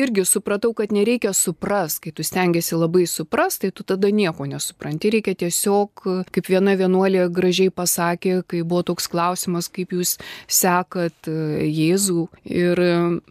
[0.00, 5.12] irgi supratau, kad nereikia supras, kai tu stengiasi labai supras, tai tu tada nieko nesupranti.
[5.16, 10.16] Reikia tiesiog, kaip viena vienuolė gražiai pasakė, kai buvo toks klausimas, kaip jūs
[10.48, 12.28] sekat Jėzų.
[12.48, 12.84] Ir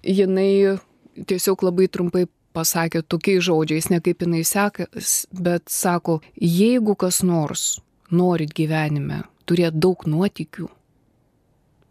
[0.04, 0.78] jinai
[1.28, 4.88] tiesiog labai trumpai pasakė tokiais žodžiais, ne kaip jinai seka,
[5.32, 7.80] bet sako, jeigu kas nors
[8.12, 10.70] norit gyvenime turėti daug nuotikių,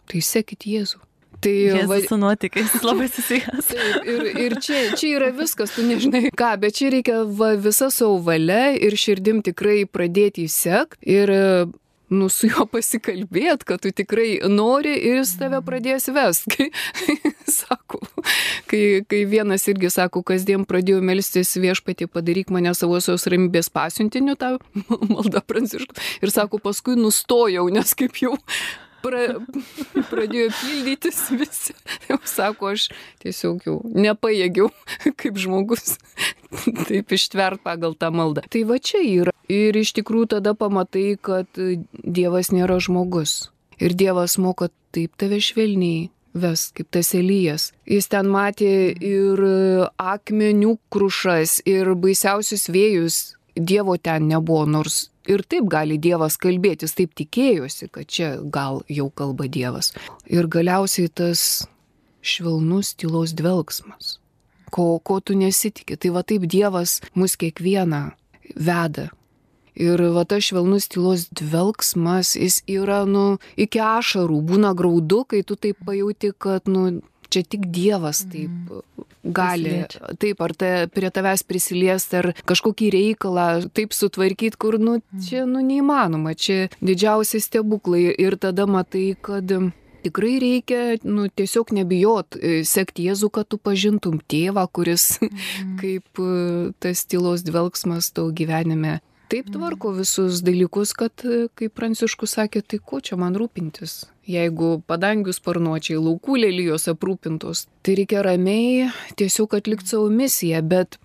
[0.08, 1.04] tai sekit Jėzų.
[1.38, 1.54] Tai
[1.86, 3.68] va, su nuotikais labai susijęs.
[3.70, 7.92] Taip, ir, ir čia, čia yra viskas, tu nežinai ką, bet čia reikia va, visą
[7.94, 11.30] savo valią ir širdim tikrai pradėti įsekt ir
[12.10, 16.48] nu, su juo pasikalbėt, kad tu tikrai nori ir jis tave pradės vest.
[16.58, 16.68] Kai,
[17.48, 18.00] sako,
[18.68, 24.56] kai, kai vienas irgi sako, kasdien pradėjau melstis viešpatį, padaryk mane savosios ramybės pasiuntiniu, tą
[25.14, 25.96] maldą pranciškų.
[26.24, 28.36] Ir sako, paskui nustojau, nes kaip jau
[29.04, 29.22] pra,
[30.10, 31.76] pradėjo pildytis visi.
[32.08, 32.88] Jau sako, aš
[33.22, 34.70] tiesiog jau nepajėgiau
[35.20, 35.96] kaip žmogus
[36.88, 38.44] taip ištvert pagal tą maldą.
[38.50, 39.34] Tai va čia yra.
[39.48, 41.48] Ir iš tikrųjų tada pamatai, kad
[41.92, 43.48] Dievas nėra žmogus.
[43.80, 46.08] Ir Dievas moka taip tave švelniai
[46.38, 47.70] ves, kaip tas Elijas.
[47.88, 49.42] Jis ten matė ir
[49.98, 53.18] akmenių krušas, ir baisiausius vėjus.
[53.58, 59.08] Dievo ten nebuvo, nors ir taip gali Dievas kalbėtis, taip tikėjosi, kad čia gal jau
[59.10, 59.92] kalba Dievas.
[60.26, 61.66] Ir galiausiai tas
[62.24, 64.16] švelnus tylos dvelgsmas,
[64.74, 65.98] ko, ko tu nesitikė.
[66.00, 68.08] Tai va taip Dievas mus kiekvieną
[68.56, 69.08] veda.
[69.78, 75.54] Ir va tas švelnus tylos dvelgsmas, jis yra, nu, iki ašarų, būna graudu, kai tu
[75.54, 76.98] taip pajauti, kad, nu,
[77.32, 80.14] čia tik Dievas taip mm gali Prisiliečia.
[80.18, 85.24] taip, ar ta, prie tavęs prisiliesti, ar kažkokį reikalą taip sutvarkyti, kur, nu, mm.
[85.26, 89.50] čia, nu, neįmanoma, čia didžiausi stebuklai ir tada matai, kad
[90.04, 95.74] tikrai reikia, nu, tiesiog nebijot, e, sekti Jėzų, kad tu pažintum tėvą, kuris mm.
[95.82, 101.26] kaip e, tas tylos dvelgsmas tau gyvenime taip tvarko visus dalykus, kad,
[101.58, 104.06] kaip Pranciškus sakė, tai ko čia man rūpintis?
[104.28, 108.88] jeigu padangių sparnuočiai, laukų lelijos aprūpintos, tai reikia ramiai
[109.18, 110.98] tiesiog atlikti savo misiją, bet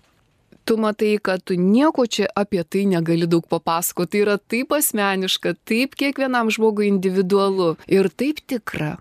[0.68, 4.12] tu matai, kad tu nieko čia apie tai negali daug papasakoti.
[4.14, 8.96] Tai yra taip asmeniška, taip kiekvienam žmogui individualu ir taip tikra.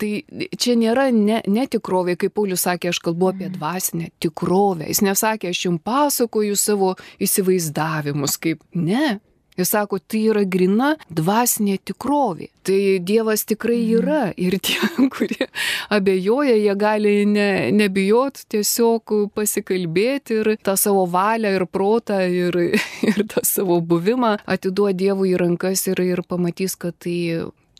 [0.00, 0.10] Tai
[0.56, 4.86] čia nėra ne, netikrovė, kaip Paulius sakė, aš kalbu apie dvasinę tikrovę.
[4.88, 9.18] Jis nesakė, aš jums pasakoju savo įsivaizdavimus, kaip ne.
[9.60, 12.48] Jis sako, tai yra grina dvasinė tikrovė.
[12.64, 13.98] Tai Dievas tikrai mhm.
[13.98, 14.78] yra ir tie,
[15.12, 15.50] kurie
[15.92, 22.56] abejoja, jie gali ne, nebijot, tiesiog pasikalbėti ir tą savo valią ir protą ir,
[23.10, 27.18] ir tą savo buvimą atiduoti Dievui į rankas ir, ir pamatys, kad tai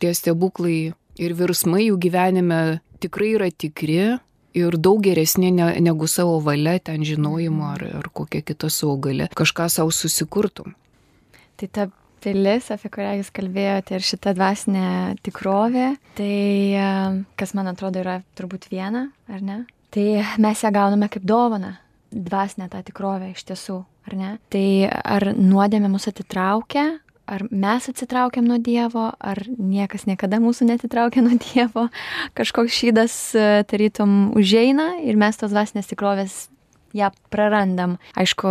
[0.00, 4.18] tie stebuklai ir virsmai jų gyvenime tikrai yra tikri
[4.56, 9.30] ir daug geresnė ne, negu savo valia, ten žinojimu ar, ar kokia kita savo galia,
[9.36, 10.74] kažką savo susikurtum.
[11.60, 11.86] Tai ta
[12.20, 14.88] pilis, apie kurią jūs kalbėjote, ir šita dvasinė
[15.24, 16.32] tikrovė, tai
[16.76, 16.88] e,
[17.40, 19.62] kas man atrodo yra turbūt viena, ar ne?
[19.90, 20.06] Tai
[20.42, 21.74] mes ją gauname kaip dovana,
[22.12, 24.32] dvasinę tą tikrovę iš tiesų, ar ne?
[24.52, 26.86] Tai ar nuodėmė mus atitraukia,
[27.30, 31.88] ar mes atsitraukiam nuo Dievo, ar niekas niekada mūsų netitraukia nuo Dievo,
[32.38, 36.48] kažkoks šydas e, tarytum užeina ir mes tos dvasinės tikrovės
[36.96, 37.96] ją prarandam.
[38.18, 38.48] Aišku,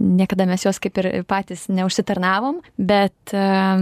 [0.00, 3.78] niekada mes jos kaip ir patys neužsitarnavom, bet uh,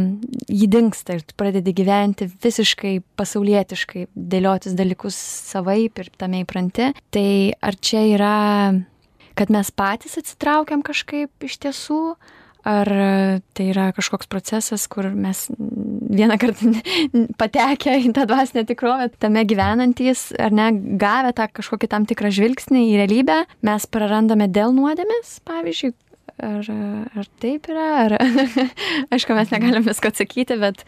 [0.48, 5.16] jį dinksta ir pradedi gyventi visiškai pasaulietiškai, dėliotis dalykus
[5.48, 6.92] savaip ir tame įpranti.
[7.14, 7.30] Tai
[7.64, 8.36] ar čia yra,
[9.38, 12.02] kad mes patys atsitraukiam kažkaip iš tiesų,
[12.66, 12.88] Ar
[13.54, 16.72] tai yra kažkoks procesas, kur mes vieną kartą
[17.40, 22.82] patekę į tą dvasinę tikrovę, tame gyvenantys, ar ne, gavę tą kažkokį tam tikrą žvilgsnį
[22.90, 25.94] į realybę, mes prarandame dėl nuodėmės, pavyzdžiui,
[26.38, 26.66] Ar,
[27.18, 28.12] ar taip yra, ar
[29.14, 30.84] aišku, mes negalim visko atsakyti, bet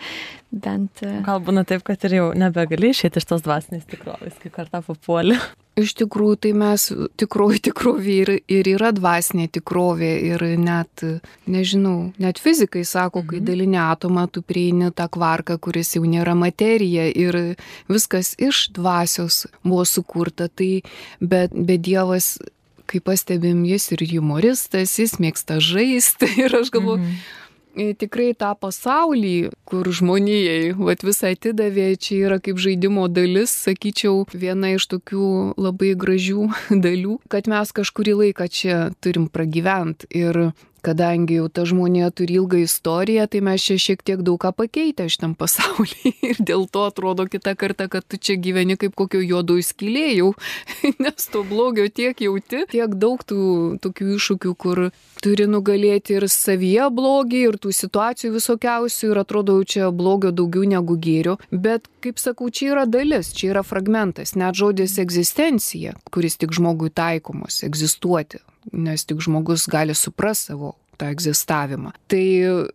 [0.51, 1.03] bent.
[1.03, 4.79] E, Gal būna taip, kad ir jau nebegali išėti iš tos dvasinės tikrovės, kai kartą
[4.87, 5.41] papuolė.
[5.81, 6.85] Iš tikrųjų, tai mes
[7.19, 11.05] tikroji tikrovė ir, ir yra dvasinė tikrovė ir net,
[11.51, 13.47] nežinau, net fizikai sako, kai mhm.
[13.51, 17.41] dalinė atomą tu prieini tą kvarką, kuris jau nėra materija ir
[17.91, 20.85] viskas iš dvasios buvo sukurta, tai
[21.19, 22.37] bet, bet Dievas
[22.91, 26.29] kaip pastebim, jis ir humoristas, jis mėgsta žaisti.
[26.45, 27.39] Ir aš galvoju, mm -hmm
[27.75, 34.75] tikrai tą pasaulį, kur žmonijai vat, visą atidavė, čia yra kaip žaidimo dalis, sakyčiau, viena
[34.75, 36.49] iš tokių labai gražių
[36.85, 40.51] dalių, kad mes kažkurį laiką čia turim pragyventi ir
[40.85, 45.07] kadangi jau ta žmonė turi ilgą istoriją, tai mes čia šiek tiek daug ką pakeitę
[45.13, 46.15] šitam pasaulyje.
[46.31, 50.33] Ir dėl to atrodo kitą kartą, kad tu čia gyveni kaip kokio juodo įskilėjau,
[51.05, 53.41] nes to blogio tiek jauti, tiek daug tų
[53.85, 54.83] tokių iššūkių, kur
[55.25, 60.69] turi nugalėti ir savyje blogį, ir tų situacijų visokiausių, ir atrodo jau čia blogio daugiau
[60.69, 66.41] negu gėrio, bet kaip sakau, čia yra dalis, čia yra fragmentas, net žodis egzistencija, kuris
[66.41, 68.41] tik žmogui taikomos, egzistuoti
[68.73, 71.95] nes tik žmogus gali supras savo tą egzistavimą.
[72.13, 72.25] Tai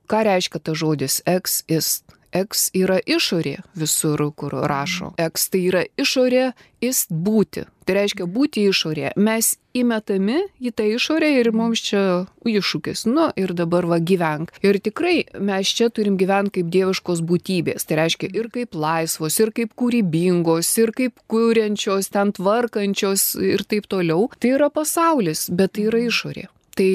[0.10, 2.05] ką reiškia tas žodis exist?
[2.36, 5.14] X yra išorė visur, kur rašo.
[5.22, 6.50] X tai yra išorė,
[6.84, 7.66] is būti.
[7.86, 9.12] Tai reiškia būti išorė.
[9.22, 12.02] Mes įmetami į tą išorę ir mums čia
[12.50, 13.06] iššūkis.
[13.12, 14.54] Nu ir dabar va gyvenk.
[14.66, 17.86] Ir tikrai mes čia turim gyventi kaip dieviškos būtybės.
[17.86, 23.88] Tai reiškia ir kaip laisvos, ir kaip kūrybingos, ir kaip kuriančios, ten tvarkančios ir taip
[23.92, 24.28] toliau.
[24.40, 26.50] Tai yra pasaulis, bet tai yra išorė.
[26.76, 26.92] Tai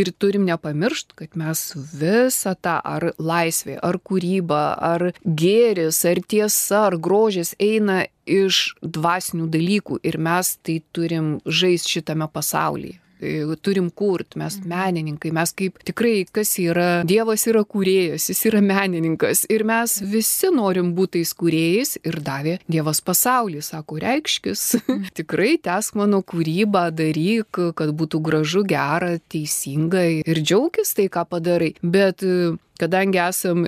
[0.00, 1.60] ir turim nepamiršti, kad mes
[1.94, 9.46] visą tą ar laisvė, ar kūryba, ar gėris, ar tiesa, ar grožis eina iš dvasinių
[9.54, 12.98] dalykų ir mes tai turim žaisti šitame pasaulyje.
[13.16, 14.68] E, turim kurt, mes mhm.
[14.68, 20.50] menininkai, mes kaip tikrai, kas yra, Dievas yra kūrėjas, jis yra menininkas ir mes visi
[20.52, 25.08] norim būti tais kūrėjais ir davė Dievas pasaulį, sako, reikškis, mhm.
[25.22, 31.72] tikrai tesk mano kūrybą, daryk, kad būtų gražu, gera, teisinga ir džiaugis tai, ką padarai.
[31.80, 33.64] Bet e, kadangi esam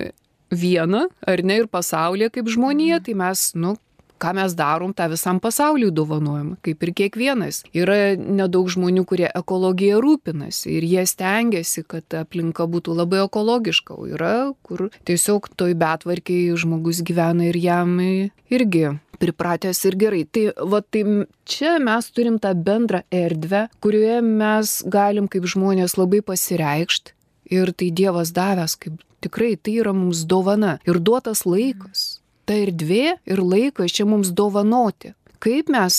[0.53, 3.05] viena, ar ne, ir pasaulyje kaip žmonija, mhm.
[3.09, 3.73] tai mes, nu,
[4.21, 7.63] ką mes darom, tą visam pasauliu dovanojam, kaip ir kiekvienas.
[7.75, 14.07] Yra nedaug žmonių, kurie ekologiją rūpinasi ir jie stengiasi, kad aplinka būtų labai ekologiška, o
[14.09, 20.23] yra, kur tiesiog toj betvarkiai žmogus gyvena ir jam irgi pripratęs ir gerai.
[20.31, 21.03] Tai va tai
[21.49, 27.15] čia mes turim tą bendrą erdvę, kurioje mes galim kaip žmonės labai pasireikšti
[27.49, 32.18] ir tai Dievas davęs kaip tikrai tai yra mums dovana ir duotas laikas
[32.49, 35.13] ta erdvė ir laikas čia mums dovanoti.
[35.39, 35.95] Kaip mes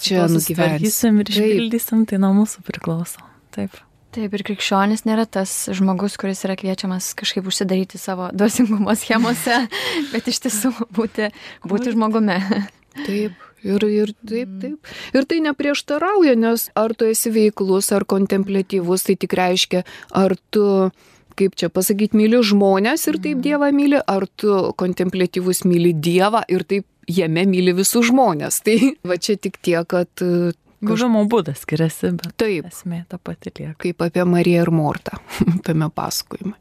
[0.00, 3.20] čia nugyvensim ir išpildysim, tai nuo mūsų priklauso.
[3.52, 3.74] Taip.
[4.14, 9.66] Taip, ir krikščionis nėra tas žmogus, kuris yra kviečiamas kažkaip užsidaryti savo duosingumo schemose,
[10.14, 11.28] bet iš tiesų būti,
[11.68, 12.38] būti žmogumi.
[13.02, 13.44] Taip.
[13.66, 14.90] Ir, ir taip, taip.
[15.18, 19.82] Ir tai neprieštarauja, nes ar tu esi veiklus, ar kontemplatyvus, tai tik reiškia,
[20.14, 20.64] ar tu
[21.38, 23.44] kaip čia pasakyti, myli žmonės ir taip mhm.
[23.46, 28.62] Dievą myli, ar tu kontemplatyvus myli Dievą ir taip jame myli visus žmonės.
[28.66, 30.10] Tai va čia tik tiek, kad...
[30.22, 33.74] E, Gavimo būdas skiriasi, bet taip, esmė ta pati lieka.
[33.82, 35.18] Kaip apie Mariją ir Mortą
[35.66, 36.54] tame pasakojime.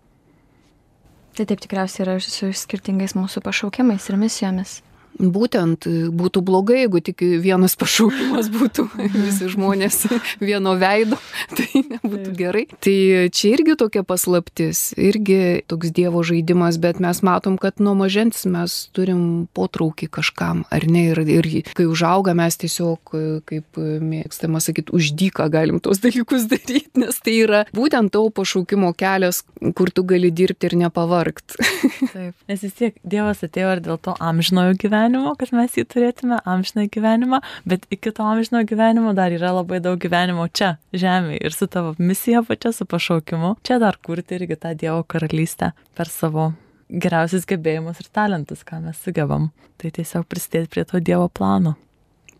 [1.37, 4.79] Tai taip tikriausiai yra su skirtingais mūsų pašaukimais ir misijomis.
[5.17, 8.85] Būtent būtų blogai, jeigu tik vienas pašaukimas būtų
[9.25, 10.03] visi žmonės
[10.47, 11.17] vieno veido,
[11.57, 12.65] tai nebūtų gerai.
[12.83, 12.95] Tai
[13.33, 18.75] čia irgi tokia paslaptis, irgi toks Dievo žaidimas, bet mes matom, kad nuo mažens mes
[18.93, 21.07] turim potraukį kažkam, ar ne?
[21.07, 23.15] Ir, ir kai užauga, mes tiesiog,
[23.47, 29.41] kaip mėgstama sakyti, uždyką galim tos dalykus daryti, nes tai yra būtent tavo pašaukimo kelias,
[29.77, 31.57] kur tu gali dirbti ir nepavargt.
[31.57, 35.85] Taip, nes vis tiek Dievas atėjo ir dėl to amžinojo gyvenimo gyvenimo, kad mes jį
[35.87, 41.39] turėtume, amžiną gyvenimą, bet iki to amžino gyvenimo dar yra labai daug gyvenimo čia, žemėje
[41.45, 46.07] ir su tavo misija pačia, su pašaukimu, čia dar kurti irgi tą Dievo karalystę per
[46.07, 46.53] savo
[46.89, 49.51] geriausius gebėjimus ir talentus, ką mes sugebam.
[49.77, 51.77] Tai tiesiog prisidėti prie to Dievo plano.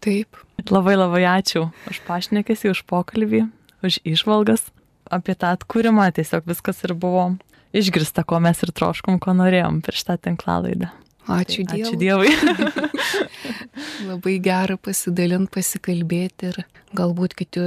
[0.02, 0.36] Taip.
[0.70, 3.46] Labai labai ačiū už pašnekėsi, už pokalbį,
[3.86, 4.72] už išvalgas
[5.10, 6.10] apie tą atkūrimą.
[6.12, 7.38] Tiesiog viskas ir buvo
[7.78, 10.92] išgirsta, ko mes ir troškom, ko norėjom per šitą tinklalaidą.
[11.28, 11.84] Ačiū Dievui.
[11.84, 12.32] Ačiū Dievui.
[14.10, 16.60] Labai gera pasidalinti, pasikalbėti ir
[16.96, 17.66] galbūt kiti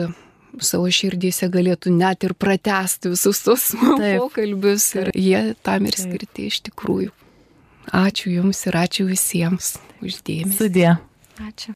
[0.64, 3.70] savo širdyse galėtų net ir pratesti visus tos
[4.22, 7.12] pokalbius ir jie tam ir skirti iš tikrųjų.
[7.96, 10.56] Ačiū Jums ir ačiū visiems uždėmesi.
[10.58, 10.96] Sudė.
[11.40, 11.74] Ačiū.